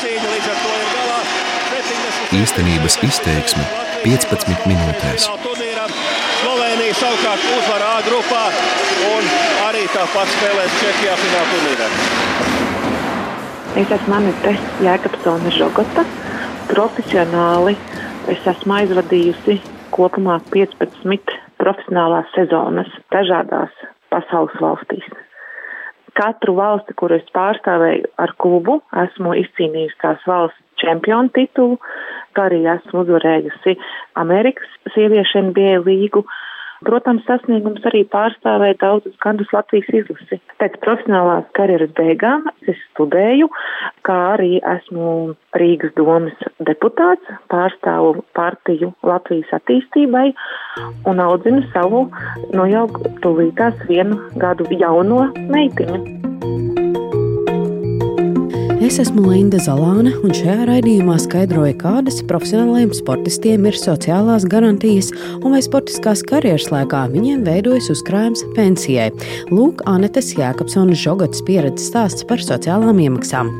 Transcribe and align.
cīņa 0.00 0.28
līdz 0.34 0.48
ar 0.50 0.60
to 0.64 0.74
ir 0.80 0.90
galā. 0.96 1.18
Īstenības 2.40 2.96
izteiksme 3.06 3.64
15 4.04 4.66
minūtēs. 4.70 5.26
Slovenija 6.40 6.94
savukārt 6.96 7.44
uzvar 7.56 7.84
A 7.84 7.96
grupā 8.06 8.44
un 9.10 9.28
arī 9.66 9.84
tāpat 9.92 10.32
spēlēs 10.36 10.78
Čehijā 10.80 11.16
fināla 11.20 11.50
turnīrā. 11.52 11.90
Es 13.82 13.92
esmu 13.98 14.16
Anita 14.16 14.54
Jēkabsona 14.86 15.52
Žogota. 15.54 16.06
Profesionāli 16.70 17.76
es 18.32 18.48
esmu 18.54 18.78
aizvadījusi 18.80 19.58
kopumā 19.94 20.40
15 20.54 21.36
profesionālās 21.60 22.30
sezonas 22.34 22.90
dažādās 23.12 23.74
pasaules 24.10 24.56
valstīs. 24.64 25.06
Katru 26.18 26.56
valsti, 26.58 26.94
kuru 26.98 27.18
es 27.20 27.26
pārstāvēju 27.34 28.10
ar 28.22 28.34
klubu, 28.40 28.80
esmu 29.04 29.34
izcīnījusi 29.42 29.98
tās 30.02 30.24
valsts 30.28 30.58
čempionu 30.80 31.32
titulu, 31.36 31.78
kā 32.36 32.48
arī 32.48 32.62
esmu 32.74 33.04
uzvarējusi 33.04 33.76
Amerikas 34.20 34.70
sieviešu 34.94 35.44
NBA 35.50 35.82
līgu. 35.86 36.24
Protams, 36.86 37.24
sasniegums 37.28 37.84
arī 37.90 38.02
pārstāvēja 38.08 38.78
daudzus 38.80 39.16
gadus 39.20 39.50
Latvijas 39.52 39.90
izlasi. 40.00 40.40
Pēc 40.62 40.78
profesionālās 40.84 41.48
karjeras 41.58 41.92
beigām 41.98 42.46
es 42.70 42.80
studēju, 42.90 43.50
kā 44.08 44.16
arī 44.32 44.62
esmu 44.74 45.34
Rīgas 45.60 45.92
domas 45.98 46.48
deputāts, 46.70 47.28
pārstāvu 47.52 48.24
partiju 48.38 48.94
Latvijas 49.04 49.52
attīstībai 49.60 50.30
un 51.10 51.20
audzinu 51.28 51.66
savu, 51.74 52.06
nu 52.56 52.68
jau 52.72 52.86
tūlītās 53.24 53.84
vienu 53.90 54.20
gadu 54.40 54.68
jauno 54.80 55.26
meitiņu. 55.52 56.79
Es 58.80 58.96
esmu 58.96 59.26
Linda 59.28 59.58
Zalāne, 59.60 60.14
un 60.24 60.32
šajā 60.32 60.62
raidījumā 60.64 61.18
skaidroju, 61.20 61.74
kādas 61.82 62.22
profesionālajiem 62.30 62.94
sportistiem 62.96 63.66
ir 63.68 63.76
sociālās 63.76 64.46
garantijas 64.48 65.10
un 65.42 65.52
vai 65.52 65.60
sportiskās 65.66 66.22
karjeras 66.24 66.70
laikā 66.72 67.02
viņiem 67.12 67.44
veidojas 67.44 67.90
uzkrājums 67.92 68.46
pensijai. 68.56 69.10
Lūk, 69.52 69.84
Anetes 69.84 70.32
Jēkabsonas 70.38 71.02
Žogotas 71.04 71.44
pieredzes 71.44 71.92
stāsts 71.92 72.24
par 72.24 72.40
sociālām 72.40 73.04
iemaksām. 73.04 73.52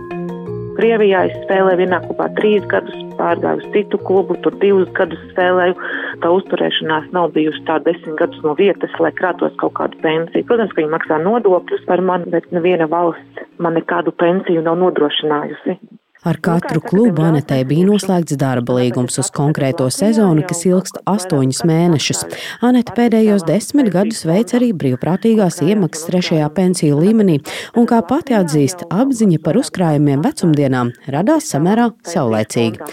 Krievijā 0.81 1.27
es 1.29 1.35
spēlēju 1.43 1.77
vienā 1.83 1.99
klubā 2.07 2.27
trīs 2.39 2.65
gadus, 2.71 2.97
pārgāju 3.19 3.61
uz 3.61 3.67
citu 3.75 3.99
klubu, 4.09 4.37
tur 4.41 4.55
divus 4.63 4.89
gadus 4.97 5.21
spēlēju. 5.35 5.75
Tā 6.23 6.31
uzturēšanās 6.33 7.11
nav 7.13 7.35
bijusi 7.35 7.61
tā 7.69 7.77
desmit 7.85 8.17
gadus 8.17 8.41
no 8.47 8.55
vietas, 8.57 8.95
lai 9.05 9.11
krātos 9.19 9.53
kaut 9.61 9.75
kādu 9.77 10.01
pensiju. 10.01 10.47
Protams, 10.49 10.73
ka 10.73 10.81
viņi 10.81 10.95
maksā 10.95 11.21
nodokļus 11.27 11.85
par 11.91 12.01
mani, 12.01 12.33
bet 12.33 12.49
neviena 12.57 12.89
valsts 12.89 13.45
man 13.61 13.77
nekādu 13.77 14.17
pensiju 14.25 14.65
nav 14.65 14.81
nodrošinājusi. 14.81 15.77
Ar 16.21 16.37
katru 16.37 16.83
klubu 16.85 17.23
Anetei 17.25 17.63
bija 17.65 17.87
noslēgts 17.89 18.37
darba 18.37 18.75
līgums 18.77 19.15
uz 19.23 19.31
konkrēto 19.33 19.87
sezonu, 19.89 20.43
kas 20.45 20.67
ilgst 20.69 20.99
astoņus 21.09 21.63
mēnešus. 21.65 22.21
Anete 22.69 22.93
pēdējos 22.99 23.47
desmit 23.49 23.89
gadus 23.95 24.27
veic 24.29 24.53
arī 24.59 24.69
brīvprātīgās 24.77 25.63
iemaksas 25.65 26.11
trešajā 26.11 26.51
pensiju 26.53 27.01
līmenī, 27.01 27.39
un 27.73 27.89
kā 27.89 28.03
pati 28.05 28.37
atzīst, 28.37 28.85
apziņa 28.93 29.41
par 29.47 29.57
uzkrājumiem 29.63 30.21
vecumdienām 30.27 30.93
radās 31.09 31.49
samērā 31.55 31.89
saulēcīgi. 32.13 32.85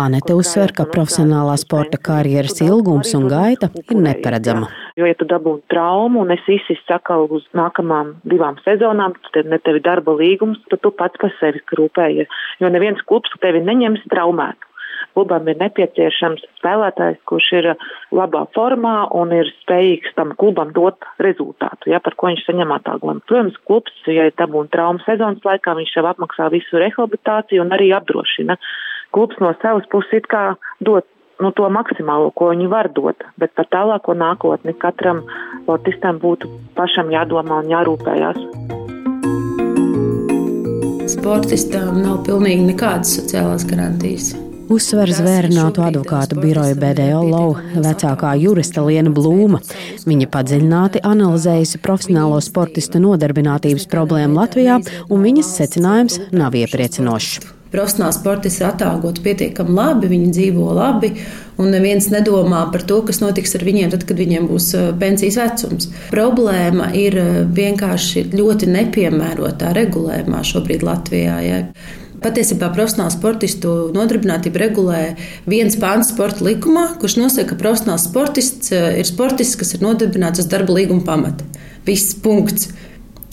Anete 0.00 0.38
uzsver, 0.40 0.72
ka 0.72 0.88
profesionālā 0.88 1.60
sporta 1.60 2.00
karjeras 2.00 2.64
ilgums 2.64 3.12
un 3.18 3.28
gaita 3.28 3.68
ir 3.84 4.00
neparedzama. 4.08 4.72
Jo, 5.00 5.06
ja 5.08 5.16
tu 5.16 5.24
dabūji 5.24 5.62
traumu 5.72 6.20
un 6.24 6.32
es 6.34 6.42
izsistu 6.44 6.92
atkal 6.92 7.24
uz 7.32 7.46
nākamām 7.56 8.18
divām 8.28 8.58
sezonām, 8.66 9.14
tad 9.32 9.48
ne 9.48 9.56
tevi 9.64 9.80
darba 9.80 10.12
līgums, 10.18 10.60
tad 10.68 10.82
tu 10.84 10.90
pats 10.92 11.16
par 11.22 11.32
sevi 11.38 11.62
rūpējies. 11.78 12.28
Jo 12.60 12.68
neviens 12.68 13.00
klubs 13.08 13.32
tevi 13.40 13.62
neņems 13.64 14.04
traumētu. 14.12 14.66
Klubam 15.16 15.48
ir 15.48 15.56
nepieciešams 15.58 16.42
spēlētājs, 16.60 17.18
kurš 17.26 17.46
ir 17.58 17.68
labā 18.14 18.44
formā 18.54 19.08
un 19.16 19.32
ir 19.34 19.48
spējīgs 19.62 20.12
tam 20.18 20.34
klubam 20.38 20.74
dot 20.76 21.06
rezultātu, 21.24 21.90
ja, 21.90 22.02
par 22.04 22.14
ko 22.20 22.28
viņš 22.30 22.44
saņem 22.46 22.74
atalgojumu. 22.76 23.24
Protams, 23.26 23.56
klubs, 23.66 23.96
ja 24.06 24.28
ir 24.28 24.36
dabūna 24.38 24.70
trauma 24.74 25.02
sezonas 25.06 25.46
laikā, 25.48 25.74
viņš 25.78 25.94
sev 25.96 26.10
apmaksā 26.12 26.50
visu 26.54 26.82
rehabilitāciju 26.84 27.64
un 27.64 27.74
arī 27.74 27.90
apdrošina. 27.96 28.58
Klubs 29.16 29.40
no 29.42 29.54
savas 29.64 29.88
puses 29.90 30.20
it 30.20 30.28
kā 30.30 30.44
dod 30.84 31.08
nu, 31.40 31.52
to 31.56 31.68
maksimālo, 31.72 32.30
ko 32.36 32.50
viņi 32.52 32.68
var 32.70 32.90
dot. 32.96 33.24
Bet 33.40 33.54
par 33.56 33.68
tālāko 33.72 34.14
nākotni 34.16 34.74
katram 34.78 35.24
sportistam 35.62 36.20
būtu 36.22 36.50
pašam 36.76 37.12
jādomā 37.12 37.62
un 37.64 37.72
jārūpējās. 37.72 38.44
Sportistam 41.10 41.98
nav 42.04 42.22
pilnīgi 42.28 42.70
nekādas 42.70 43.16
sociālās 43.18 43.66
garantijas. 43.66 44.32
Uzsver 44.70 45.10
zvērinātu 45.10 45.82
advokātu 45.82 46.36
biroja 46.38 46.76
BDO 46.78 47.24
Lau 47.26 47.56
vecākā 47.74 48.36
jurista 48.38 48.84
Liena 48.86 49.10
Blūma. 49.10 49.58
Viņa 50.06 50.30
padziļināti 50.30 51.02
analizējusi 51.10 51.82
profesionālo 51.82 52.38
sportistu 52.44 53.02
nodarbinātības 53.02 53.90
problēmu 53.90 54.38
Latvijā, 54.38 54.78
un 55.10 55.26
viņas 55.26 55.56
secinājums 55.58 56.20
nav 56.30 56.54
iepriecinošs 56.62 57.58
profesionāli 57.70 58.16
sportisti 58.16 58.64
ir 58.64 58.70
atalgoti 58.70 59.22
pietiekami 59.24 59.76
labi, 59.76 60.10
viņi 60.10 60.32
dzīvo 60.34 60.66
labi, 60.74 61.12
un 61.60 61.70
neviens 61.74 62.10
nedomā 62.12 62.64
par 62.72 62.84
to, 62.88 63.00
kas 63.06 63.20
notiks 63.22 63.54
ar 63.58 63.64
viņiem 63.66 63.92
tad, 63.94 64.04
kad 64.08 64.18
viņiem 64.20 64.48
būs 64.50 64.72
uh, 64.76 64.90
pensijas 64.98 65.38
vecums. 65.40 65.90
Problēma 66.10 66.90
ir 66.98 67.16
uh, 67.20 67.30
vienkārši 67.56 68.28
ļoti 68.34 68.70
nepiemērotā 68.74 69.74
regulējumā 69.76 70.42
šobrīd 70.50 70.86
Latvijā. 70.86 71.38
Ja. 71.46 71.62
Patiesībā 72.20 72.68
profesionāla 72.74 73.12
sportistu 73.14 73.70
nodarbinātību 73.96 74.60
regulē 74.60 75.00
viens 75.48 75.78
pāns 75.80 76.10
sporta 76.12 76.44
likumā, 76.44 76.90
kurš 77.00 77.16
nosaka, 77.22 77.54
ka 77.54 77.62
profesionāls 77.62 78.08
sportists 78.10 78.74
uh, 78.74 78.90
ir 78.98 79.08
sportists, 79.08 79.58
kas 79.60 79.76
ir 79.76 79.86
nodarbināts 79.86 80.42
uz 80.42 80.50
darba 80.50 80.76
līguma 80.76 81.06
pamata. 81.06 81.46
Viss 81.86 82.16
punkts. 82.20 82.72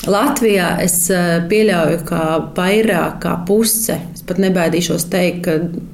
Latvijā 0.08 0.78
es 0.80 1.10
pieļauju, 1.50 2.04
ka 2.08 2.22
vairāk 2.56 3.18
kā 3.26 3.34
puse 3.48 3.98
pat 4.28 4.40
nebaidīšos 4.44 5.06
teikt, 5.12 5.48
ka 5.48 5.54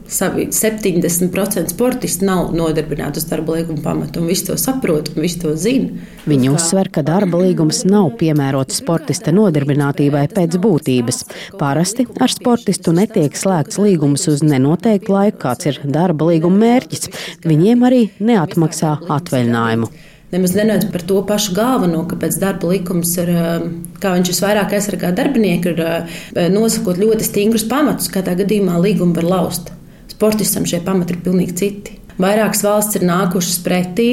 70% 0.09 1.73
sportisti 1.73 2.25
nav 2.27 2.51
nodarbināti 2.57 3.21
uz 3.21 3.27
darba 3.29 3.57
līguma 3.57 3.83
pamata. 3.85 4.23
Visi 4.25 4.47
to 4.49 4.57
saprot, 4.59 5.11
un 5.13 5.25
visi 5.25 5.41
to 5.43 5.53
zina. 5.59 6.05
Viņi 6.29 6.51
uzsver, 6.53 6.89
ka 6.93 7.03
darba 7.05 7.41
līgums 7.43 7.83
nav 7.89 8.13
piemērots 8.21 8.79
sportista 8.81 9.33
nodarbinātībai 9.35 10.25
pēc 10.33 10.57
būtības. 10.63 11.23
Parasti 11.59 12.07
ar 12.21 12.33
sportistu 12.33 12.95
netiek 12.95 13.37
slēgts 13.37 13.81
līgums 13.81 14.27
uz 14.31 14.45
nenoteiktu 14.45 15.13
laiku, 15.13 15.41
kāds 15.45 15.69
ir 15.71 15.81
darba 15.83 16.31
līguma 16.31 16.65
mērķis. 16.65 17.11
Viņiem 17.45 17.85
arī 17.89 18.07
neatmaksā 18.23 18.97
atvaļinājumu. 19.13 19.91
Nemaz 20.33 20.55
nerunājot 20.57 20.87
par 20.89 21.03
to 21.05 21.19
pašu 21.29 21.53
galveno, 21.53 22.01
kāpēc 22.09 22.39
darba 22.41 22.71
likums 22.71 23.11
ir, 23.21 23.29
um, 23.37 23.67
kā 24.01 24.15
viņš 24.15 24.31
visvairāk 24.31 24.73
aizsargā 24.73 25.11
darbinieku, 25.13 25.73
ir 25.75 25.83
uh, 25.85 26.47
nosakot 26.53 26.97
ļoti 26.97 27.27
stingrus 27.27 27.67
pamatus, 27.69 28.09
kādā 28.13 28.33
gadījumā 28.39 28.79
līgumu 28.81 29.13
var 29.19 29.29
laust. 29.29 29.69
Sportistam 30.09 30.65
šie 30.69 30.81
pamati 30.85 31.13
ir 31.13 31.21
pilnīgi 31.25 31.57
citi. 31.61 31.99
Vairākas 32.21 32.65
valsts 32.65 32.97
ir 32.97 33.05
nākušas 33.09 33.61
pretī 33.65 34.09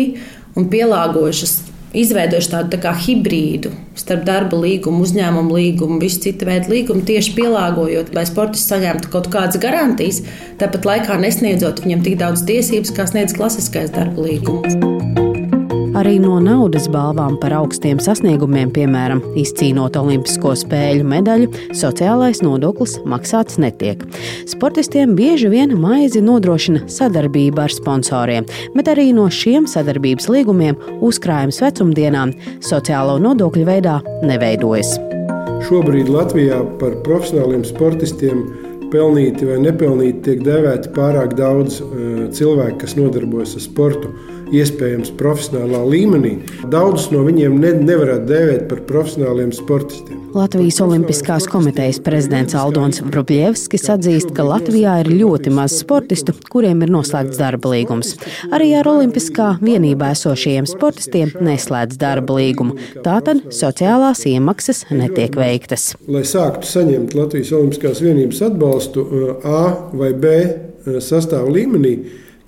un 0.56 0.68
pielāgojušas 0.72 1.56
izveidojuši 1.96 2.52
tādu 2.52 2.78
tā 2.84 2.92
hibrīdu 3.04 3.72
starp 3.98 4.22
darba 4.28 4.60
līgumu, 4.60 5.02
uzņēmumu 5.06 5.56
līgumu, 5.56 5.98
visu 6.02 6.22
citu 6.26 6.48
veidu 6.48 6.72
līgumu, 6.74 7.04
tieši 7.08 7.34
pielāgojot, 7.38 8.14
lai 8.16 8.26
sportists 8.28 8.70
saņemtu 8.70 9.10
kaut 9.12 9.28
kādas 9.32 9.60
garantijas, 9.62 10.22
tāpat 10.62 10.88
laikā 10.92 11.18
nesniedzot 11.20 11.84
viņam 11.84 12.06
tik 12.06 12.20
daudz 12.22 12.46
tiesības, 12.48 12.94
kā 12.96 13.08
sniedz 13.10 13.36
klasiskais 13.36 13.92
darba 13.96 14.28
līgums. 14.28 14.99
Arī 16.00 16.14
no 16.16 16.38
naudas 16.40 16.86
balvām 16.88 17.34
par 17.42 17.52
augstiem 17.58 17.98
sasniegumiem, 18.00 18.70
piemēram, 18.72 19.18
izcīnot 19.36 19.98
Olimpisko 20.00 20.54
spēļu 20.56 21.04
medaļu, 21.04 21.50
sociālais 21.76 22.40
nodoklis 22.40 22.94
maksāts 23.04 23.58
netiek. 23.60 24.06
Sportistiem 24.48 25.12
bieži 25.18 25.50
vien 25.52 25.74
maizi 25.76 26.22
nodrošina 26.24 26.86
sadarbība 26.88 27.66
ar 27.66 27.76
sponsoriem, 27.76 28.48
bet 28.78 28.88
arī 28.88 29.10
no 29.12 29.26
šiem 29.28 29.68
sadarbības 29.68 30.30
līgumiem 30.32 30.80
uzkrājums 31.04 31.60
vecumdienām 31.66 32.32
sociālo 32.64 33.18
nodokļu 33.20 33.68
veidā 33.68 34.00
neveidojas. 34.24 34.96
Šobrīd 35.68 36.08
Latvijā 36.08 36.62
par 36.80 36.96
profesionāliem 37.04 37.68
sportistiem 37.68 38.46
pelnīti 38.90 39.52
vai 39.52 39.60
nepelnīti 39.68 40.24
tiek 40.24 40.44
dēvēti 40.48 40.96
pārāk 40.96 41.36
daudz 41.36 41.82
uh, 41.84 42.24
cilvēku, 42.32 42.80
kas 42.86 42.96
nodarbojas 42.96 43.58
ar 43.60 43.68
sportu. 43.68 44.16
Iespējams 44.54 45.12
profesionālā 45.20 45.82
līmenī. 45.88 46.36
Daudzus 46.70 47.10
no 47.14 47.24
viņiem 47.26 47.58
ne, 47.62 47.74
nevarētu 47.84 48.26
dēvēt 48.30 48.66
par 48.70 48.82
profesionāliem 48.88 49.52
sportistiem. 49.54 50.20
Latvijas 50.30 50.78
Olimpiskās 50.84 51.48
komitejas 51.50 51.98
prezidents 52.06 52.54
Aldons 52.54 53.00
Brubļevskis 53.02 53.88
atzīst, 53.90 54.30
ka 54.36 54.44
Latvijā 54.46 55.00
ir 55.02 55.10
ļoti 55.10 55.50
maz 55.54 55.74
sportistu, 55.80 56.36
kuriem 56.52 56.84
ir 56.86 56.92
noslēgts 56.94 57.40
darba 57.40 57.72
līgums. 57.72 58.12
Arī 58.54 58.70
ar 58.78 58.86
Olimpiskā 58.92 59.56
vienībā 59.58 60.12
esošajiem 60.14 60.70
sportistiem 60.70 61.34
neslēdz 61.42 61.98
darba 61.98 62.38
līgumu. 62.38 62.78
Tātad 63.02 63.42
sociālās 63.54 64.22
iemaksas 64.30 64.84
netiek 64.94 65.34
veiktas. 65.34 65.96
Lai 66.06 66.22
sāktu 66.28 66.70
saņemt 66.76 67.18
Latvijas 67.18 67.50
Olimpiskās 67.58 68.02
vienības 68.04 68.44
atbalstu 68.46 69.06
A 69.42 69.62
vai 69.98 70.14
B 70.14 70.34
sastāvu 71.02 71.58
līmenī, 71.58 71.94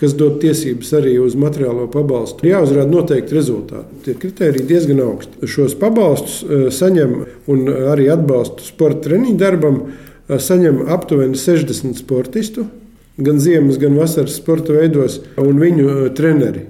kas 0.03 0.17
dod 0.19 0.41
tiesības 0.43 0.89
arī 0.99 1.15
uz 1.23 1.37
materiālo 1.39 1.87
pabalstu. 1.91 2.49
Jāuzrāda 2.49 2.91
noteikti 2.91 3.37
rezultāti. 3.37 4.01
Tie 4.03 4.17
kriteriji 4.19 4.67
diezgan 4.67 5.03
augsti. 5.05 5.47
Šos 5.47 5.77
pabalstus 5.79 6.41
e, 6.43 6.61
saņem 6.75 7.15
un 7.53 7.71
arī 7.93 8.09
atbalstu 8.11 8.67
sporta 8.67 9.07
treniņu 9.07 9.39
darbam 9.39 9.79
e, 9.85 10.41
saņem 10.43 10.83
aptuveni 10.91 11.39
60 11.39 12.03
sportistu, 12.03 12.67
gan 13.23 13.39
ziemas, 13.43 13.79
gan 13.79 13.95
vasaras 14.01 14.41
sporta 14.43 14.75
veidos, 14.75 15.21
un 15.39 15.63
viņu 15.63 15.89
e, 15.93 16.13
treneri. 16.19 16.67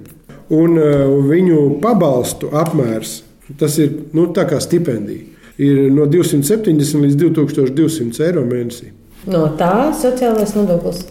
Un 0.53 0.77
viņu 1.25 1.79
pabalstu 1.81 2.51
apmērs 2.53 3.23
tas 3.57 3.77
ir 3.81 3.95
nu, 4.13 4.27
tā 4.35 4.45
kā 4.49 4.59
stipendija. 4.61 5.25
Ir 5.61 5.87
no 5.93 6.05
270 6.09 7.01
līdz 7.07 7.19
2200 7.23 8.27
eiro 8.27 8.45
mēnesī. 8.45 8.91
No 9.29 9.47
tā 9.57 9.89
sociālais 9.97 10.53
nodoklis 10.57 11.05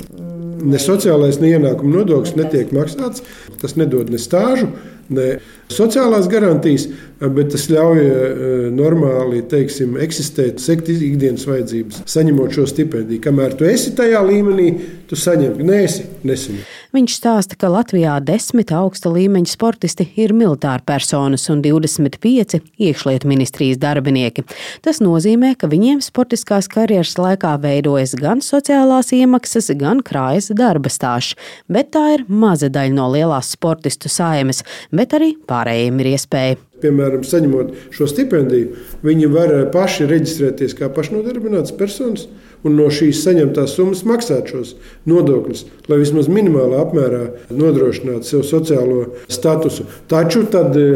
Ne 0.62 0.78
sociālais, 0.82 1.40
ne 1.42 1.52
ienākuma 1.56 1.98
nodoklis 1.98 2.36
netiek 2.38 2.72
maksāts. 2.74 3.24
Tas 3.62 3.76
nedod 3.78 4.10
ne 4.12 4.20
stāžu, 4.20 4.68
ne 5.12 5.26
sociālās 5.72 6.28
garantijas, 6.30 6.88
bet 7.22 7.52
tas 7.54 7.68
ļauj 7.72 8.02
eh, 8.02 8.44
normāli 8.74 9.42
teiksim, 9.50 9.96
eksistēt, 10.02 10.62
sekt 10.62 10.90
ikdienas 10.92 11.46
vajadzības, 11.48 12.04
saņemot 12.12 12.56
šo 12.56 12.66
stipendiju. 12.70 13.22
Kamēr 13.24 13.56
tu 13.58 13.68
esi 13.68 13.94
tajā 13.98 14.22
līmenī, 14.26 14.70
tu 15.10 15.18
saņem, 15.18 15.58
nesi, 15.66 16.06
nesaņem. 16.26 16.64
Viņš 16.92 17.14
stāsta, 17.16 17.56
ka 17.56 17.70
Latvijā 17.72 18.18
desmit 18.20 18.68
augsta 18.76 19.08
līmeņa 19.08 19.48
sportisti 19.48 20.04
ir 20.20 20.34
militāri 20.36 20.84
personas 20.84 21.46
un 21.48 21.62
25 21.64 22.58
iekšlietu 22.76 23.30
ministrijas 23.30 23.78
darbinieki. 23.80 24.44
Tas 24.84 25.00
nozīmē, 25.00 25.54
ka 25.56 25.70
viņiem 25.72 26.02
sportiskās 26.04 26.68
karjeras 26.68 27.14
laikā 27.16 27.54
veidojas 27.62 28.12
gan 28.20 28.44
sociālās 28.44 29.08
iemaksas, 29.16 29.70
gan 29.80 30.02
krājas 30.04 30.50
darba 30.52 30.92
stāsts, 30.92 31.38
bet 31.64 31.94
tā 31.96 32.04
ir 32.18 32.26
maza 32.28 32.68
daļa 32.68 32.92
no 32.98 33.08
lielās 33.14 33.54
sportistu 33.56 34.12
saimes, 34.12 34.60
bet 34.92 35.16
arī 35.16 35.32
pārējiem 35.48 36.04
ir 36.04 36.12
iespēja 36.12 36.60
piemēram, 36.82 37.22
saņemot 37.26 37.92
šo 37.94 38.08
stipendiju, 38.10 38.72
viņi 39.06 39.28
var 39.32 39.52
paši 39.74 40.08
reģistrēties 40.10 40.74
kā 40.78 40.90
pašnodarbināts 40.92 41.74
personas 41.78 42.26
un 42.62 42.78
no 42.78 42.88
šīs 42.92 43.22
saņemtās 43.24 43.76
summas 43.76 44.04
maksāt 44.08 44.52
šos 44.52 44.74
nodokļus, 45.10 45.64
lai 45.90 46.00
vismaz 46.02 46.30
minimālā 46.32 46.82
apmērā 46.84 47.22
nodrošinātu 47.50 48.28
sev 48.28 48.44
sociālo 48.46 49.04
statusu. 49.28 49.86
Taču 50.10 50.44
tad 50.52 50.76
e, 50.78 50.88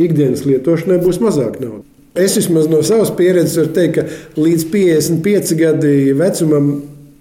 ikdienas 0.00 0.46
lietošanai 0.48 1.00
būs 1.02 1.20
mazāk 1.24 1.58
naudas. 1.62 1.86
Es 2.18 2.34
vismaz 2.34 2.66
no 2.70 2.80
savas 2.82 3.12
pieredzes 3.14 3.58
varu 3.60 3.74
teikt, 3.76 3.98
ka 3.98 4.40
līdz 4.40 4.64
55 4.72 5.54
gadu 5.58 5.90
vecumam 6.18 6.70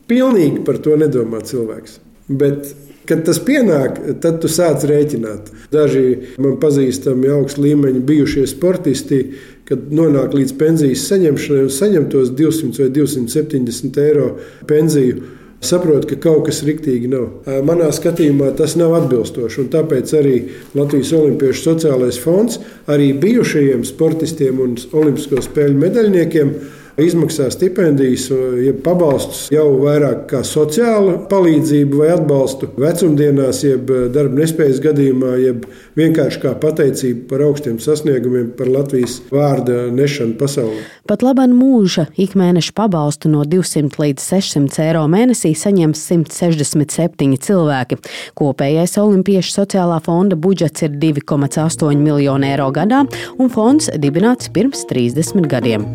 pilnīgi 0.09 0.63
par 0.65 0.79
to 0.81 0.95
nedomā 0.97 1.43
cilvēks. 1.45 1.99
Bet 2.27 2.71
Kad 3.07 3.23
tas 3.23 3.39
pienāk, 3.39 4.01
tad 4.23 4.41
tu 4.43 4.49
sāc 4.51 4.83
rēķināt. 4.87 5.51
Daži 5.71 6.35
man 6.43 6.57
pazīstami 6.59 7.29
augsta 7.31 7.63
līmeņa 7.63 8.01
bijušie 8.07 8.43
sportisti, 8.51 9.21
kad 9.67 9.89
nonāk 9.95 10.35
līdz 10.35 10.53
pensijas 10.59 11.07
saņemšanai 11.07 11.65
un 11.65 11.73
saņem 11.73 12.07
tos 12.11 12.31
200 12.35 12.83
vai 12.83 12.91
270 12.99 13.99
eiro 14.03 14.29
pensiju. 14.67 15.33
Saprotu, 15.57 16.11
ka 16.11 16.19
kaut 16.21 16.43
kas 16.45 16.59
riktīgi 16.67 17.09
nav. 17.09 17.47
Manā 17.65 17.87
skatījumā 17.95 18.51
tas 18.59 18.75
nav 18.77 18.93
atbilstoši. 18.99 19.65
Tāpēc 19.73 20.11
arī 20.19 20.35
Latvijas 20.77 21.15
Olimpiešu 21.17 21.63
sociālais 21.63 22.19
fonds 22.21 22.59
arī 22.85 23.09
bijušajiem 23.17 23.81
sportistiem 23.87 24.61
un 24.61 24.75
Olimpisko 24.93 25.41
spēļu 25.47 25.79
medaļniekiem 25.81 26.53
izmaksā 27.01 27.49
stipendijas, 27.53 28.27
jeb 28.61 28.81
pabalstus 28.85 29.47
jau 29.53 29.67
vairāk 29.81 30.25
kā 30.31 30.41
sociālu 30.47 31.17
palīdzību 31.29 32.01
vai 32.01 32.09
atbalstu 32.15 32.71
vecumdienās, 32.79 33.61
jeb 33.65 33.91
darba 34.13 34.41
nespējas 34.41 34.81
gadījumā, 34.83 35.35
jeb 35.41 35.67
vienkārši 35.97 36.41
kā 36.43 36.53
pateicību 36.61 37.27
par 37.29 37.43
augstiem 37.47 37.77
sasniegumiem, 37.83 38.51
par 38.57 38.71
Latvijas 38.73 39.19
vārda 39.33 39.87
nešanu 39.93 40.37
pasaulē. 40.41 40.85
Pat 41.07 41.23
labam 41.23 41.53
mūža 41.55 42.07
ikmēneša 42.19 42.73
pabalstu 42.77 43.31
no 43.31 43.45
200 43.47 44.01
līdz 44.01 44.27
600 44.33 44.87
eiro 44.87 45.05
mēnesī 45.11 45.53
saņem 45.57 45.95
167 45.95 47.37
cilvēki. 47.47 47.99
Kopējais 48.37 48.97
Olimpiešu 49.01 49.53
sociālā 49.61 50.01
fonda 50.03 50.35
budžets 50.39 50.87
ir 50.87 50.97
2,8 50.99 52.01
miljoni 52.01 52.51
eiro 52.51 52.71
gadā, 52.75 53.05
un 53.37 53.53
fonds 53.53 53.91
dibināts 54.01 54.51
pirms 54.53 54.87
30 54.89 55.47
gadiem. 55.47 55.87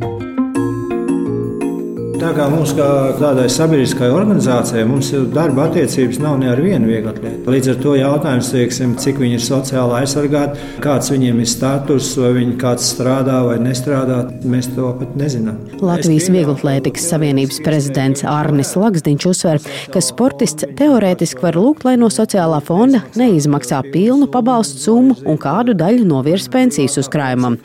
Tā 2.22 2.28
kā 2.36 2.44
mums, 2.46 2.70
kā 2.78 2.84
tādai 3.18 3.48
sabiedriskai 3.50 4.06
organizācijai, 4.14 4.84
mums 4.86 5.08
darba 5.34 5.64
attiecības 5.64 6.20
nav 6.22 6.36
ne 6.38 6.52
ar 6.52 6.60
vienu 6.62 6.86
viegli 6.86 7.10
atlietu. 7.10 7.50
Līdz 7.50 7.70
ar 7.72 7.80
to 7.82 7.94
jautājums, 7.98 8.50
teiksim, 8.54 8.92
cik 9.02 9.18
viņi 9.18 9.34
ir 9.40 9.42
sociāli 9.42 9.96
aizsargāti, 9.98 10.68
kāds 10.84 11.10
viņiem 11.10 11.40
ir 11.42 11.48
status, 11.50 12.12
vai 12.22 12.30
viņi 12.36 12.54
kāds 12.60 12.92
strādā 12.94 13.40
vai 13.48 13.56
nestrādā, 13.64 14.20
mēs 14.46 14.70
to 14.76 14.92
pat 15.00 15.16
nezinām. 15.18 15.58
Latvijas 15.82 16.28
Vieglatlētikas 16.30 17.08
Savienības 17.10 17.58
prezidents 17.66 18.22
Arnis 18.30 18.70
Laksdiņš 18.78 19.26
uzsver, 19.32 19.58
ka 19.90 20.04
sportists 20.06 20.68
teorētiski 20.78 21.42
var 21.42 21.58
lūgt, 21.58 21.88
lai 21.88 21.96
no 21.98 22.06
sociālā 22.06 22.62
fonda 22.62 23.02
neizmaksā 23.18 23.82
pilnu 23.90 24.30
pabalstu 24.30 24.78
summu 24.84 25.18
un 25.26 25.42
kādu 25.42 25.74
daļu 25.74 26.06
novirs 26.06 26.46
pensijas 26.54 27.00
uzkrājumam. 27.02 27.58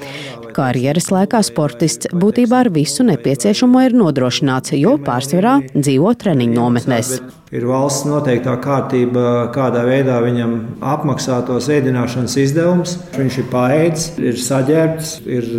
Karjeras 0.57 1.11
laikā 1.13 1.43
sportists 1.45 2.09
būtībā 2.17 2.63
ar 2.63 2.69
visu 2.73 3.03
nepieciešamo 3.05 3.83
ir 3.85 3.93
nodrošināts, 3.93 4.73
jo 4.73 4.95
pārsvarā 5.05 5.59
dzīvo 5.75 6.13
treniņu 6.17 6.55
nometnēs. 6.57 7.11
Ir 7.53 7.63
valsts 7.69 8.07
noteiktā 8.09 8.55
kārtība, 8.59 9.51
kādā 9.55 9.85
veidā 9.87 10.17
viņam 10.23 10.55
apmaksā 10.81 11.37
tos 11.47 11.69
ēdināšanas 11.71 12.35
izdevumus. 12.41 12.95
Viņš 13.15 13.37
ir 13.43 13.47
paēdis, 13.53 14.07
ir 14.19 14.41
saģērbts, 14.43 15.11
ir 15.37 15.51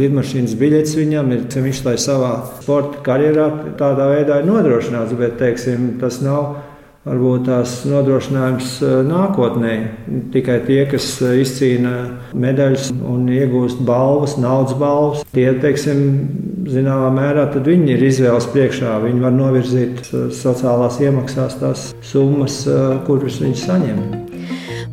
lidmašīnas 0.00 0.56
biļets 0.58 0.96
viņam, 0.98 1.30
ir 1.36 1.44
viņš 1.68 1.82
lai 1.86 1.94
savā 2.00 2.32
sporta 2.62 3.04
karjerā 3.06 3.50
tādā 3.78 4.08
veidā 4.14 4.40
ir 4.40 4.48
nodrošināts, 4.48 5.14
bet 5.20 5.36
teiksim, 5.42 5.92
tas 6.00 6.18
nav 6.24 6.56
varbūt 7.06 7.46
tās 7.46 7.78
nodrošinājums 7.86 8.72
eh, 8.82 8.96
nākotnē. 9.06 9.74
Tikai 10.34 10.58
tie, 10.66 10.80
kas 10.90 11.06
eh, 11.22 11.38
izcīna 11.44 11.94
medaļas 12.34 12.90
un 12.96 13.28
iegūst 13.32 13.82
balvas, 13.86 14.36
naudas 14.42 14.76
balvas, 14.80 15.24
tie, 15.36 15.48
teiksim, 15.62 16.02
zināmā 16.70 17.12
mērā, 17.14 17.46
tad 17.54 17.68
viņi 17.70 17.94
ir 17.94 18.06
izvēles 18.10 18.50
priekšā. 18.54 18.98
Viņi 19.06 19.22
var 19.22 19.36
novirzīt 19.36 20.02
eh, 20.10 20.28
sociālās 20.34 21.00
iemaksās 21.02 21.60
tās 21.62 21.90
summas, 22.06 22.64
kuras 23.06 23.42
viņi 23.42 23.62
saņem. 23.62 24.06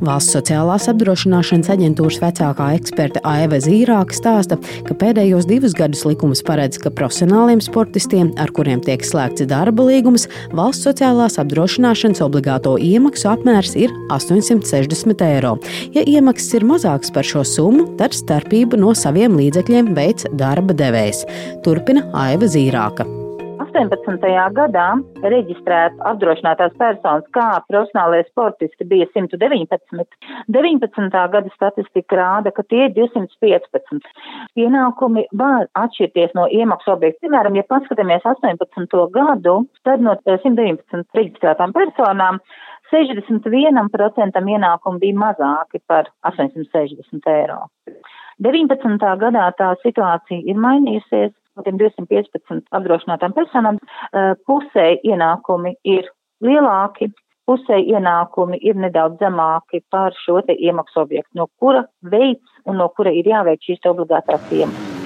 Valsts 0.01 0.33
sociālās 0.35 0.87
apdrošināšanas 0.91 1.69
aģentūras 1.73 2.19
vecākā 2.23 2.69
eksperte 2.77 3.21
Aiva 3.27 3.59
Zīrāka 3.63 4.15
stāsta, 4.17 4.57
ka 4.87 4.97
pēdējos 4.97 5.47
divus 5.49 5.75
gadus 5.77 6.03
likums 6.07 6.43
paredz, 6.45 6.79
ka 6.81 6.91
profesionāliem 6.93 7.61
sportistiem, 7.63 8.33
ar 8.41 8.53
kuriem 8.55 8.81
tiek 8.83 9.05
slēgts 9.05 9.45
darba 9.49 9.87
līgums, 9.87 10.27
valsts 10.55 10.87
sociālās 10.87 11.39
apdrošināšanas 11.41 12.23
obligāto 12.25 12.75
iemaksu 12.81 13.29
apmērs 13.33 13.75
ir 13.79 13.93
860 14.13 15.25
eiro. 15.29 15.55
Ja 15.95 16.05
iemaksas 16.05 16.59
ir 16.59 16.67
mazākas 16.67 17.13
par 17.13 17.27
šo 17.27 17.45
summu, 17.47 17.89
tad 17.99 18.17
starpību 18.17 18.79
no 18.81 18.95
saviem 18.97 19.37
līdzekļiem 19.39 19.93
veids 19.97 20.29
darba 20.39 20.75
devējs. 20.77 21.25
Turpina 21.65 22.07
Aiva 22.25 22.49
Zīrāka. 22.49 23.22
18. 23.73 24.25
gadā 24.53 24.87
reģistrēta 25.33 25.97
apdrošinātās 26.11 26.75
personas 26.77 27.25
kā 27.33 27.47
profesionālie 27.65 28.21
sportisti 28.27 28.85
bija 28.85 29.07
119. 29.15 30.05
19. 30.53 31.23
gada 31.33 31.53
statistika 31.55 32.19
rāda, 32.19 32.53
ka 32.53 32.65
tie 32.69 32.85
ir 32.87 32.93
215. 32.97 34.05
Pienākumi 34.57 35.25
var 35.41 35.65
atšķirties 35.85 36.35
no 36.37 36.45
iemaksu 36.53 36.93
objektu. 36.93 37.25
Piemēram, 37.25 37.57
ja 37.57 37.65
paskatāmies 37.73 38.27
18. 38.35 38.99
gadu, 39.17 39.57
tad 39.87 40.05
no 40.05 40.15
119 40.29 41.09
reģistrētām 41.17 41.73
personām 41.73 42.41
61% 42.93 44.43
ienākumi 44.53 45.01
bija 45.01 45.21
mazāki 45.25 45.81
par 45.89 46.13
860 46.29 47.31
eiro. 47.39 47.63
19. 48.43 48.99
gadā 49.21 49.49
tā 49.57 49.73
situācija 49.81 50.45
ir 50.45 50.61
mainījusies 50.61 51.33
no 51.57 51.65
tiem 51.65 51.77
215 51.81 52.63
apdrošinātām 52.73 53.35
personām 53.35 53.79
pusē 54.47 54.87
ienākumi 55.05 55.75
ir 55.83 56.09
lielāki, 56.43 57.11
pusē 57.47 57.77
ienākumi 57.81 58.59
ir 58.63 58.79
nedaudz 58.79 59.21
zemāki 59.21 59.83
par 59.91 60.15
šo 60.23 60.41
te 60.47 60.55
iemaksu 60.55 61.03
objektu, 61.03 61.31
no 61.39 61.49
kura 61.59 61.85
veids 62.01 62.65
un 62.65 62.79
no 62.81 62.89
kura 62.95 63.13
ir 63.13 63.29
jāveic 63.29 63.63
šīs 63.67 63.89
obligātās 63.91 64.51
iemaksas. 64.51 64.99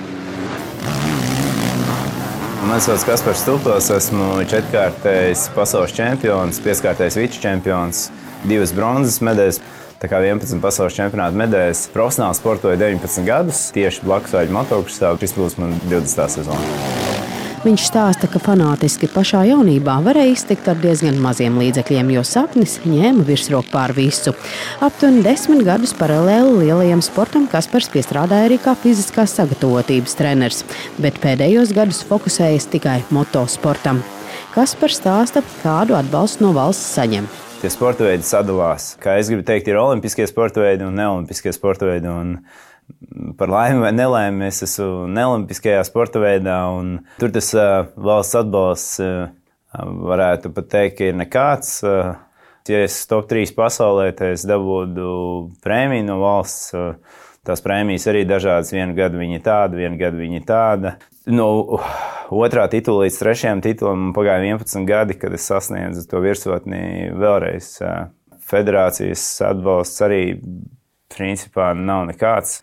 Mani 2.67 2.83
sauc 2.83 3.03
Kaspars 3.07 3.39
Stultos, 3.45 3.87
esmu 3.95 4.41
četrkārtais 4.51 5.45
pasaules 5.55 5.93
čempions, 5.95 6.57
pieskārtais 6.59 7.15
viču 7.15 7.39
čempions, 7.39 8.09
divas 8.49 8.73
bronzas 8.75 9.21
medaļas. 9.23 9.61
Tā 9.97 10.05
kā 10.11 10.19
11 10.21 10.61
pasaules 10.61 10.93
čempionāta 10.93 11.33
medaļas 11.39 11.87
profesionāli 11.89 12.37
sportoju 12.37 12.77
19 12.77 13.25
gadus, 13.25 13.63
tieši 13.73 14.03
blakus 14.05 14.35
vaļu 14.37 14.53
motokristā, 14.53 15.15
šis 15.17 15.33
būs 15.33 15.55
man 15.57 15.73
20. 15.89 16.27
sezona. 16.35 17.15
Viņš 17.63 17.85
stāsta, 17.89 18.27
ka 18.29 18.37
fanātiski 18.37 19.09
pašā 19.09 19.41
jaunībā 19.49 19.95
varēja 20.05 20.35
iztikt 20.35 20.69
ar 20.69 20.77
diezgan 20.77 21.17
maziem 21.19 21.57
līdzekļiem, 21.57 22.11
jo 22.13 22.21
sapnis 22.29 22.75
ņēma 22.85 23.25
virsroku 23.25 23.73
pār 23.73 23.95
visu. 23.97 24.35
Aptuveni 24.85 25.25
desmit 25.25 25.65
gadus 25.65 25.95
paralēli 25.97 26.67
lielajam 26.67 27.01
sportam 27.01 27.49
Kaspars 27.49 27.89
piestrādāja 27.89 28.51
arī 28.51 28.59
kā 28.61 28.75
fiziskās 28.77 29.33
sagatavotības 29.39 30.15
treneris, 30.21 30.61
bet 31.01 31.17
pēdējos 31.25 31.73
gadus 31.73 32.03
fokusējas 32.05 32.69
tikai 32.77 32.99
motosportam. 33.09 34.05
Kaspars 34.53 35.01
stāsta, 35.01 35.41
kādu 35.65 35.97
atbalstu 35.97 36.45
no 36.45 36.53
valsts 36.53 36.93
saņem. 36.93 37.25
Tie 37.57 37.69
sporta 37.73 38.05
veidi 38.05 38.21
sadalās. 38.21 38.91
Kā 39.01 39.15
es 39.17 39.31
gribu 39.31 39.41
teikt, 39.41 39.65
ir 39.71 39.79
olimpiskie 39.81 40.27
sporta 40.29 40.61
veidi 40.61 40.85
un 40.85 40.93
neolimpiskie 40.93 41.49
sporta 41.55 41.87
veidi. 41.89 42.05
Un 42.05 43.33
par 43.39 43.49
laimi 43.49 43.81
vai 43.81 43.89
nelaimi 43.97 44.45
es 44.45 44.61
esmu 44.67 45.07
neolimpiskajā 45.09 45.79
sporta 45.87 46.21
veidā, 46.21 46.59
tur 47.17 47.33
tas 47.33 47.49
uh, 47.57 47.89
valsts 47.97 48.37
atbalsts 48.37 49.01
uh, 49.01 49.31
varētu 49.73 50.53
pat 50.53 50.69
teikt, 50.75 50.99
ka 50.99 51.09
ir 51.09 51.17
nekāds. 51.17 51.79
Uh, 51.81 52.13
ja 52.69 52.83
es 52.85 52.99
top 53.09 53.25
3 53.33 53.49
pasaulē, 53.57 54.11
tad 54.13 54.35
es 54.37 54.45
dabūtu 54.45 55.09
prēmiju 55.65 56.05
no 56.11 56.21
valsts. 56.21 56.77
Tās 57.47 57.63
prēmijas 57.65 58.05
arī 58.11 58.21
dažādas. 58.27 58.69
Vienu 58.75 58.93
gadu 58.93 59.17
viņa 59.17 59.41
tāda, 59.41 59.81
vienu 59.81 59.97
gadu 59.97 60.21
viņa 60.21 60.45
tāda. 60.45 60.97
No 61.27 61.47
otrā 62.31 62.67
titula 62.71 63.05
līdz 63.05 63.17
trešajam 63.19 63.61
titulam 63.63 64.11
pagāja 64.15 64.45
11 64.45 64.87
gadi, 64.87 65.17
kad 65.19 65.33
es 65.35 65.47
sasniedzu 65.49 66.05
to 66.07 66.21
virsotni 66.23 67.11
vēlreiz. 67.15 67.73
Federācijas 68.47 69.25
atbalsts 69.43 70.03
arī 70.07 70.21
principā 71.11 71.73
nav 71.75 72.05
nekāds. 72.07 72.61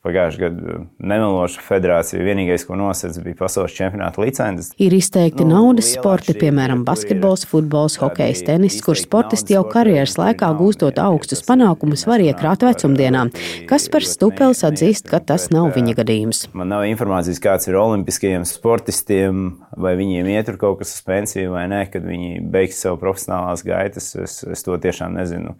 Pagājušajā 0.00 0.48
gadā 0.48 0.74
nemeloša 0.96 1.60
federācija 1.60 2.22
vienīgais, 2.24 2.62
ko 2.64 2.78
nosacīja, 2.80 3.20
bija 3.20 3.36
pasaules 3.36 3.74
čempionāta 3.76 4.22
licences. 4.22 4.70
Ir 4.80 4.94
izteikti 4.96 5.44
nu, 5.44 5.58
naudas 5.58 5.90
sporti, 5.92 6.32
piemēram, 6.40 6.86
basketbols, 6.88 7.44
futbols, 7.50 7.98
hokejs, 8.00 8.40
tenis, 8.46 8.78
kur 8.86 8.96
sportisti 8.96 9.58
jau 9.58 9.60
karjeras 9.68 10.16
laikā 10.16 10.48
gūstot 10.56 10.96
augstus 11.04 11.44
panākumus 11.44 12.06
var 12.08 12.24
iekrāt 12.24 12.64
vecumdienā. 12.64 13.26
Kaspars 13.68 14.14
Stupels 14.16 14.64
atzīst, 14.64 15.04
ka 15.12 15.20
tas 15.20 15.50
nav 15.52 15.74
viņa 15.76 15.98
gadījums. 16.00 16.46
Man 16.56 16.72
nav 16.72 16.86
informācijas, 16.88 17.42
kāds 17.44 17.68
ir 17.68 17.76
olimpiskajiem 17.82 18.48
sportistiem, 18.48 19.50
vai 19.76 19.98
viņiem 20.00 20.32
ietur 20.32 20.56
kaut 20.64 20.80
kas 20.80 20.96
uz 20.96 21.04
pensiju 21.04 21.52
vai 21.58 21.68
nē, 21.68 21.84
kad 21.92 22.08
viņi 22.08 22.40
beigs 22.48 22.80
savu 22.80 22.96
profesionālās 23.04 23.68
gaitas. 23.68 24.14
Es, 24.16 24.40
es 24.48 24.64
to 24.64 24.80
tiešām 24.80 25.20
nezinu 25.20 25.58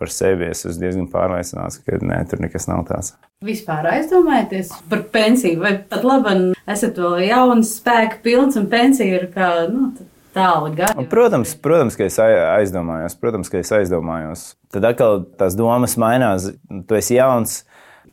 par 0.00 0.12
sevi 0.12 0.50
es 0.50 0.64
esmu 0.66 0.82
diezgan 0.82 1.06
pārliecināts, 1.12 1.80
ka 1.84 2.00
nē, 2.02 2.22
tur 2.30 2.42
nekas 2.44 2.68
nav 2.70 2.84
tāds. 2.88 3.14
Vispār 3.44 3.88
aizdomājieties 3.92 4.74
par 4.90 5.06
pensiju, 5.12 5.60
vai 5.62 5.76
pat 5.90 6.04
labi, 6.06 6.52
esat 6.72 7.00
vēl 7.00 7.24
jauns, 7.28 7.78
spēka 7.80 8.20
pilns 8.24 8.58
un 8.60 8.68
pensija 8.72 9.22
ir 9.22 9.30
kā. 9.34 9.50
Nu, 9.72 9.90
Tālu. 10.36 10.74
Protams, 11.08 11.54
protams, 11.64 11.94
ka 11.96 12.04
es 12.10 12.18
aizdomājos. 12.20 13.14
Protams, 13.16 13.48
ka 13.48 13.56
es 13.62 13.72
aizdomājos. 13.72 14.42
Tad 14.74 14.84
atkal 14.84 15.22
tās 15.40 15.56
domas 15.56 15.96
mainās. 15.96 16.50
Tu 16.68 16.98
esi 16.98 17.16
jauns, 17.16 17.62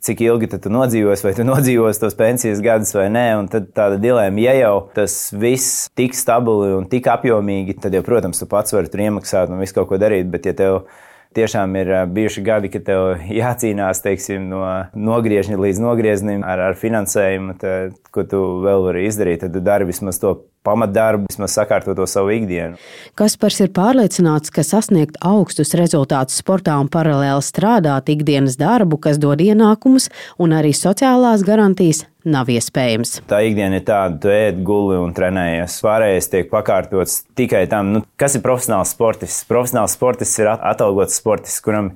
cik 0.04 0.24
ilgi 0.24 0.48
tu 0.54 0.72
nodzīvos, 0.72 1.24
vai 1.26 1.34
tu 1.36 1.44
nodzīvos 1.48 2.00
tos 2.00 2.16
pensijas 2.16 2.64
gadus 2.64 2.94
vai 2.96 3.10
nē. 3.12 3.26
Un 3.42 3.50
tad 3.52 3.70
tāda 3.76 4.00
dilēma, 4.00 4.44
ja 4.44 4.56
jau 4.62 4.76
tas 4.96 5.18
viss 5.36 5.90
tik 6.00 6.16
stabili 6.16 6.72
un 6.78 6.88
tik 6.92 7.12
apjomīgi, 7.12 7.76
tad 7.84 7.96
jau, 7.96 8.04
protams, 8.08 8.40
tu 8.40 8.48
pats 8.52 8.76
vari 8.76 8.92
tur 8.92 9.04
iemaksāt 9.04 9.52
un 9.52 9.60
visu 9.64 9.76
kaut 9.82 9.92
ko 9.92 10.00
darīt. 10.00 10.32
Bet, 10.32 10.48
ja 10.48 10.56
tev 10.64 10.86
tiešām 11.36 11.76
ir 11.80 11.92
bijuši 12.14 12.44
gadi, 12.46 12.72
kad 12.74 12.86
tev 12.88 13.26
jācīnās 13.42 14.04
teiksim, 14.06 14.48
no 14.52 14.64
nogriežņa 14.94 15.60
līdz 15.60 15.84
nogrieznim 15.84 16.46
ar, 16.48 16.70
ar 16.70 16.80
finansējumu, 16.80 17.58
tad, 17.62 18.00
ko 18.14 18.26
tu 18.30 18.42
vēl 18.64 18.88
vari 18.88 19.06
izdarīt. 19.10 19.46
Tad 19.46 19.60
dari 19.66 19.88
vismaz 19.90 20.22
to 20.22 20.38
pamatdarbu, 20.64 21.28
vismaz 21.32 21.56
sakārtot 21.58 21.98
to 22.00 22.08
savu 22.08 22.32
ikdienu. 22.38 22.80
Kaspars 23.20 23.60
ir 23.66 23.74
pārliecināts, 23.76 24.54
ka 24.54 24.64
sasniegt 24.66 25.20
augstus 25.20 25.76
rezultātus 25.80 26.40
sportā 26.40 26.78
un 26.80 26.90
paralēli 26.92 27.44
strādāt 27.44 28.12
ikdienas 28.14 28.58
darbu, 28.62 29.02
kas 29.04 29.20
dod 29.22 29.44
ienākumus 29.44 30.10
un 30.40 30.56
arī 30.56 30.72
sociālās 30.78 31.44
garantijas, 31.46 32.06
nav 32.28 32.52
iespējams. 32.54 33.18
Tā 33.30 33.42
ikdiena 33.48 33.80
ir 33.80 33.86
tāda, 33.88 34.20
tu 34.24 34.32
ēd, 34.34 34.62
guli 34.66 35.00
un 35.02 35.16
trenējies. 35.16 35.80
Pārējais 35.84 36.30
tiek 36.32 36.52
pakārtots 36.52 37.22
tikai 37.38 37.64
tam, 37.72 37.94
nu, 37.96 38.04
kas 38.20 38.38
ir 38.38 38.44
profesionāls 38.46 38.94
sportists. 38.96 39.48
Profesionāls 39.50 39.98
sportists 39.98 40.44
ir 40.44 40.52
atalgots 40.54 41.18
sportists, 41.20 41.64
kuram 41.64 41.94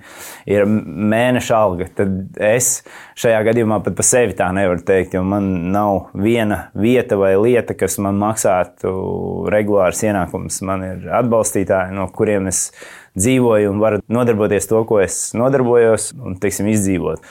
ir 0.50 0.66
mēneša 0.68 1.62
alga. 1.62 1.90
Tad 2.02 2.42
es 2.44 2.82
šajā 3.20 3.44
gadījumā 3.52 3.82
pat 3.86 3.98
par 3.98 4.08
sevi 4.08 4.36
tā 4.38 4.50
nevaru 4.56 4.84
teikt, 4.88 5.16
jo 5.18 5.24
man 5.28 5.72
nav 5.76 6.12
viena 6.18 6.68
vieta 6.78 7.20
vai 7.20 7.36
lieta, 7.40 7.78
kas 7.78 8.00
man 8.04 8.20
maksā 8.20 8.38
maksātu 8.38 9.50
regulārs 9.52 10.04
ienākums. 10.06 10.62
Man 10.66 10.86
ir 10.86 11.10
atbalstītāji, 11.20 11.96
no 11.96 12.08
kuriem 12.14 12.48
es 12.52 12.72
dzīvoju 13.18 13.72
un 13.72 13.82
varu 13.82 14.02
nodarboties 14.08 14.70
to, 14.70 14.84
ko 14.88 15.02
es 15.02 15.34
nodarbojos, 15.38 16.14
un 16.22 16.38
teiksim, 16.42 16.70
izdzīvot. 16.72 17.24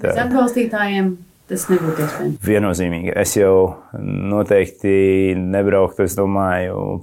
Tā. 0.00 0.10
Bez 0.10 0.20
atbalstītājiem 0.24 1.14
tas 1.50 1.66
nebūtu 1.70 2.04
iespējams. 2.04 2.38
Viennozīmīgi. 2.44 3.12
Es 3.24 3.34
jau 3.38 3.56
noteikti 4.00 5.34
nebrauktu, 5.40 6.06
es 6.08 6.16
domāju, 6.18 7.02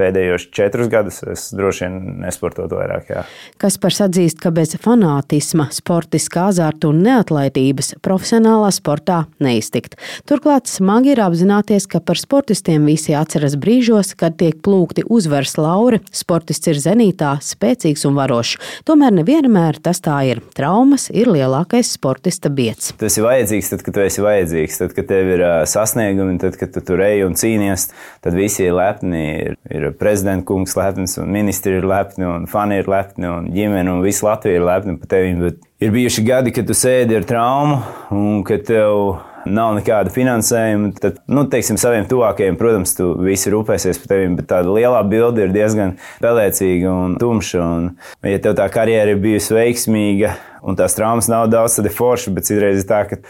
pēdējos 0.00 0.46
četrus 0.54 0.88
gadus 0.92 1.20
es 1.28 1.48
droši 1.56 1.84
vien 1.84 1.96
nesportotu 2.22 2.78
vairāk. 2.78 3.10
Jā. 3.12 3.24
Kaspars 3.60 4.00
atzīst, 4.06 4.40
ka 4.42 4.52
bez 4.54 4.74
fanātisma, 4.80 5.68
sportiskā 5.74 6.48
azarta 6.50 6.88
un 6.88 7.02
neatlaidības 7.04 7.94
profesionālā 8.04 8.70
sportā 8.74 9.22
neiztikt. 9.42 9.98
Turklāt 10.28 10.70
smagi 10.70 11.12
ir 11.12 11.22
apzināties, 11.24 11.86
ka 11.90 12.00
par 12.00 12.20
sportistiem 12.20 12.86
visi 12.88 13.16
atceras 13.18 13.58
brīžos, 13.60 14.14
kad 14.18 14.38
tiek 14.40 14.62
plūgti 14.64 15.04
uzvaras 15.12 15.58
lauri, 15.60 16.00
sportists 16.14 16.72
ir 16.72 16.80
zenītā, 16.80 17.34
spēcīgs 17.44 18.06
un 18.08 18.16
varošs. 18.18 18.56
Tomēr 18.88 19.14
nevienmēr 19.20 19.82
tas 19.84 20.00
tā 20.04 20.22
ir. 20.30 20.42
Traumas 20.56 21.08
ir 21.12 21.30
lielākais 21.32 21.92
sportista 21.98 22.50
biets. 22.52 22.94
Tas 23.00 23.18
ir 23.18 23.26
vajadzīgs 23.28 23.72
tad, 23.74 23.84
kad 23.84 23.96
tu 23.96 24.04
esi 24.06 24.24
vajadzīgs, 24.24 24.80
tad, 24.80 24.96
kad 24.96 25.10
tev 25.10 25.32
ir 25.36 25.44
sasniegumi, 25.68 26.38
tad, 26.42 26.56
kad 26.60 26.72
tu 26.74 26.82
tur 26.86 27.02
ej 27.04 27.26
un 27.26 27.36
cīnies, 27.38 27.90
tad 28.24 28.36
visi 28.38 28.66
ir 28.66 28.76
lepni. 28.78 29.22
Ir, 29.42 29.56
ir 29.72 29.81
ir 29.88 29.96
prezidents 29.98 30.46
kungs 30.48 30.76
lepns, 30.78 31.18
un 31.22 31.32
ministri 31.32 31.76
ir 31.78 31.88
lepni, 31.88 32.26
un 32.28 32.46
fani 32.50 32.80
ir 32.82 32.88
lepni, 32.90 33.28
un 33.28 33.50
ģimene 33.52 33.92
un 33.92 34.02
visa 34.04 34.28
Latvija 34.28 34.60
ir 34.60 34.66
lepni 34.66 34.96
par 35.00 35.12
tevi. 35.14 35.34
Bet 35.40 35.60
ir 35.82 35.92
bijuši 35.94 36.24
gadi, 36.26 36.54
kad 36.54 36.68
tu 36.68 36.76
sēdi 36.76 37.18
ar 37.18 37.28
traumu, 37.28 37.82
un 38.14 38.42
kad 38.46 38.66
tev 38.68 39.16
nav 39.46 39.74
nekāda 39.78 40.12
finansējuma, 40.12 40.92
tad, 41.02 41.18
nu, 41.30 41.44
teiksim, 41.50 41.78
saviem 41.80 42.06
tuvākajiem, 42.10 42.56
protams, 42.60 42.94
tu 42.98 43.10
visi 43.22 43.52
rūpēsies 43.52 44.00
par 44.02 44.12
tevi, 44.14 44.30
bet 44.38 44.48
tāda 44.52 44.72
lielā 44.72 45.02
bilde 45.08 45.46
ir 45.46 45.54
diezgan 45.54 45.96
pelēcīga 46.22 46.92
un 46.92 47.18
tumša. 47.20 47.62
Un, 47.62 47.90
ja 48.28 48.40
tev 48.42 48.56
tā 48.58 48.68
karjera 48.72 49.14
ir 49.14 49.22
bijusi 49.22 49.56
veiksmīga, 49.56 50.34
un 50.62 50.78
tās 50.78 50.96
traumas 50.98 51.28
nav 51.32 51.48
daudz, 51.52 51.78
tad 51.78 51.90
ir 51.90 51.96
forši, 51.96 52.34
bet 52.36 52.48
citreiz 52.48 52.82
ir 52.82 52.88
tā, 52.88 53.02
ka 53.10 53.20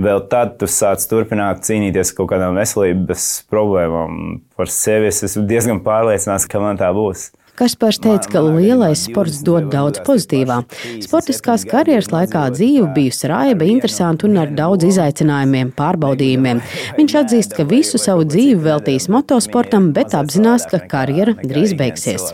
vēl 0.00 0.24
tad 0.32 0.58
tu 0.60 0.68
sāc 0.70 1.04
turpināt 1.10 1.64
cīnīties 1.66 2.12
ar 2.12 2.18
kaut 2.20 2.32
kādām 2.34 2.58
veselības 2.60 3.28
problēmām. 3.52 4.42
Par 4.58 4.72
sevi 4.72 5.08
es 5.12 5.22
esmu 5.28 5.46
diezgan 5.48 5.82
pārliecināts, 5.84 6.48
ka 6.50 6.62
man 6.62 6.80
tā 6.80 6.92
būs. 6.96 7.30
Kaspars 7.58 7.98
teica, 8.00 8.30
ka 8.32 8.40
lielais 8.40 9.02
sports 9.06 9.42
dod 9.44 9.68
daudz 9.72 10.00
pozitīvā. 10.06 10.62
Sportiskās 11.04 11.66
karjeras 11.68 12.08
laikā 12.12 12.46
dzīve 12.54 12.88
bijusi 12.96 13.28
raiba, 13.28 13.68
interesanta 13.68 14.28
un 14.28 14.40
ar 14.40 14.54
daudz 14.56 14.88
izaicinājumiem, 14.88 15.74
pārbaudījumiem. 15.76 16.64
Viņš 16.96 17.18
atzīst, 17.24 17.58
ka 17.58 17.68
visu 17.68 18.00
savu 18.00 18.24
dzīvi 18.24 18.56
veltīs 18.64 19.10
motosportam, 19.12 19.92
bet 19.92 20.16
apzinās, 20.16 20.64
ka 20.72 20.80
karjera 20.88 21.36
drīz 21.44 21.76
beigsies. 21.76 22.32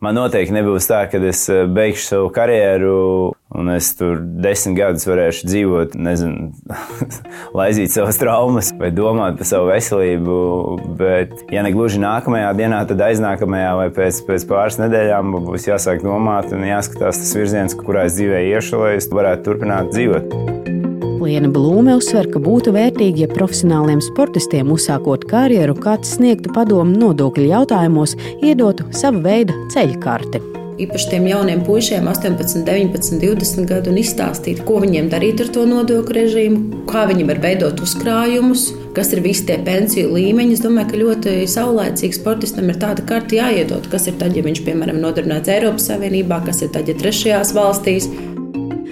Man 0.00 0.16
noteikti 0.16 0.54
nebūs 0.56 0.86
tā, 0.88 1.02
ka 1.12 1.18
es 1.28 1.42
eh, 1.52 1.66
beigšu 1.68 2.06
savu 2.06 2.28
karjeru, 2.32 3.34
un 3.52 3.72
es 3.74 3.90
tur 3.98 4.22
desmit 4.40 4.78
gadus 4.78 5.04
varēšu 5.04 5.44
dzīvot, 5.50 5.96
nezinu, 6.06 6.48
laizīt 7.58 7.92
savas 7.92 8.16
traumas 8.16 8.72
vai 8.80 8.88
domāt 8.96 9.36
par 9.36 9.50
savu 9.50 9.68
veselību. 9.68 10.40
Bet, 10.96 11.36
ja 11.52 11.60
ne 11.66 11.74
gluži 11.76 12.00
nākamajā 12.00 12.56
dienā, 12.56 12.80
tad 12.88 13.04
aiznākamajā 13.10 13.76
vai 13.82 13.88
pēc, 14.00 14.24
pēc 14.24 14.48
pāris 14.48 14.80
nedēļām 14.80 15.36
būs 15.50 15.68
jāsāk 15.68 16.00
domāt 16.06 16.48
un 16.56 16.64
jāskatās 16.64 17.20
tas 17.20 17.36
virziens, 17.36 17.76
kurā 17.76 18.08
es 18.08 18.16
dzīvēju 18.16 18.56
iešu, 18.56 18.80
lai 18.80 18.94
es 19.02 19.12
varētu 19.12 19.50
turpināt 19.50 19.92
dzīvot. 19.92 20.79
Liena 21.30 21.46
Blūme 21.46 21.94
uzsver, 21.94 22.26
ka 22.32 22.40
būtu 22.42 22.72
vērtīgi, 22.74 23.22
ja 23.22 23.30
profesionāliem 23.30 24.00
sportistiem 24.02 24.72
uzsākot 24.74 25.28
karjeru, 25.30 25.76
kāds 25.78 26.16
sniegtu 26.16 26.50
padomu 26.56 26.96
nodokļu 26.98 27.44
jautājumos, 27.52 28.16
iedotu 28.42 28.88
sava 28.90 29.22
veida 29.28 29.54
ceļkarti. 29.70 30.40
īpaši 30.80 31.10
tiem 31.12 31.26
jauniem 31.28 31.60
puišiem, 31.60 32.06
18, 32.08 32.64
19, 32.64 33.20
20 33.20 33.68
gadu, 33.68 33.92
un 33.92 34.00
izstāstīt, 34.00 34.62
ko 34.64 34.78
viņiem 34.80 35.10
darīt 35.12 35.42
ar 35.44 35.50
to 35.52 35.66
nodokļu 35.68 36.16
režīmu, 36.16 36.80
kā 36.88 37.04
viņi 37.10 37.28
var 37.28 37.42
veidot 37.44 37.82
uzkrājumus, 37.84 38.64
kas 38.96 39.12
ir 39.12 39.20
visi 39.20 39.44
tie 39.52 39.60
pensiju 39.60 40.14
līmeņi. 40.16 40.56
Es 40.56 40.64
domāju, 40.64 40.88
ka 40.90 41.02
ļoti 41.04 41.36
saulēcīgi 41.52 42.16
sportistam 42.16 42.72
ir 42.72 42.80
tāda 42.80 43.04
karta 43.06 43.38
jāiedod, 43.42 43.86
kas 43.92 44.08
ir 44.08 44.16
tad, 44.18 44.34
ja 44.34 44.42
viņš, 44.48 44.64
piemēram, 44.66 44.98
nodarbināts 45.04 45.52
Eiropas 45.52 45.92
Savienībā, 45.92 46.40
kas 46.48 46.64
ir 46.64 46.72
tad, 46.72 46.88
ja 46.88 46.96
trešajās 46.96 47.54
valstīs. 47.60 48.08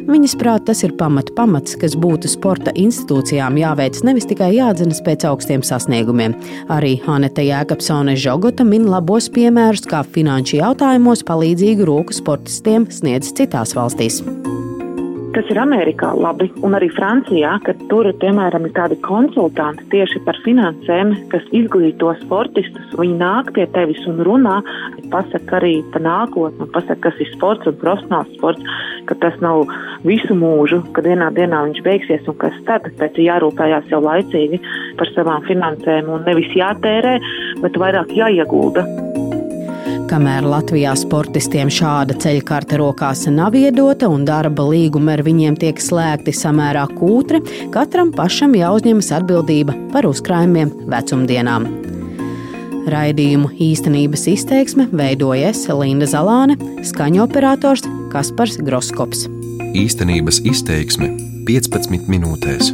Viņas 0.09 0.35
prāt, 0.41 0.65
tas 0.65 0.81
ir 0.87 0.95
pamata 0.97 1.35
pamats, 1.37 1.77
kas 1.77 1.93
būtu 2.01 2.31
sporta 2.33 2.73
institūcijām 2.81 3.59
jāveic, 3.61 4.01
nevis 4.09 4.29
tikai 4.31 4.55
jāatzinas 4.57 5.03
pēc 5.05 5.27
augstiem 5.29 5.65
sasniegumiem. 5.67 6.37
Arī 6.73 6.97
Anete 7.05 7.45
Jēkabsone 7.45 8.17
Žogota 8.17 8.65
min 8.65 8.89
labos 8.89 9.29
piemērus, 9.35 9.85
kā 9.91 10.01
finanšu 10.17 10.63
jautājumos 10.63 11.27
palīdzīgu 11.29 11.91
roku 11.93 12.17
sportistiem 12.17 12.89
sniedz 12.89 13.35
citās 13.37 13.77
valstīs 13.77 14.23
kas 15.39 15.53
ir 15.53 15.59
Amerikā 15.63 16.09
labi, 16.19 16.49
un 16.67 16.75
arī 16.75 16.89
Francijā, 16.91 17.53
ka 17.63 17.75
tur, 17.91 18.09
piemēram, 18.23 18.65
ir 18.67 18.73
tādi 18.75 18.97
konsultanti 19.07 19.87
tieši 19.93 20.25
par 20.27 20.39
finansēm, 20.43 21.13
kas 21.31 21.45
izglīto 21.55 22.11
sportistus. 22.25 22.97
Viņi 22.99 23.15
nāk 23.21 23.53
pie 23.55 23.69
tevis 23.77 24.03
un 24.11 24.19
runā, 24.27 24.57
pasaka 25.13 25.61
arī 25.61 25.77
par 25.95 26.03
nākotni, 26.03 26.67
pasaka, 26.75 26.99
kas 27.07 27.23
ir 27.23 27.31
sports 27.37 27.71
un 27.71 27.79
profesionāls 27.79 28.35
sports, 28.35 28.83
ka 29.07 29.15
tas 29.23 29.39
nav 29.45 29.69
visu 30.09 30.35
mūžu, 30.35 30.83
ka 30.97 31.07
vienā 31.07 31.31
dienā 31.37 31.63
viņš 31.69 31.85
beigsies 31.87 32.27
un 32.27 32.39
kas 32.43 32.57
tad, 32.67 32.91
pēc 32.99 33.21
jārūpējās 33.23 33.93
jau 33.95 34.03
laicīgi 34.03 34.59
par 34.99 35.15
savām 35.15 35.47
finansēm 35.47 36.11
un 36.17 36.27
nevis 36.27 36.51
jātērē, 36.59 37.21
bet 37.63 37.79
vairāk 37.79 38.11
jāiegulda. 38.19 39.08
Kamēr 40.09 40.47
Latvijā 40.49 40.95
sportistiem 40.97 41.69
šāda 41.69 42.15
ceļkarte 42.23 42.79
rokās 42.81 43.27
nav 43.29 43.53
iedota 43.59 44.09
un 44.09 44.23
darba 44.25 44.65
līgumi 44.71 45.13
ar 45.13 45.23
viņiem 45.27 45.59
tiek 45.61 45.83
slēgti 45.85 46.33
samērā 46.33 46.87
kūtri, 46.95 47.43
katram 47.75 48.15
pašam 48.17 48.57
jāuzņemas 48.57 49.13
atbildība 49.19 49.77
par 49.93 50.09
uzkrājumiem 50.09 50.73
vecumdienām. 50.89 51.69
Raidījumu 52.89 53.53
īstenības 53.69 54.25
izteiksme 54.33 54.89
veidojas 54.97 55.67
Linda 55.77 56.09
Zalāne, 56.09 56.57
skaņu 56.89 57.27
operators 57.27 57.85
Kaspars 58.09 58.57
Groskops. 58.65 59.27
Īstenības 59.77 60.41
izteiksme 60.49 61.13
15 61.49 62.09
minūtēs. 62.09 62.73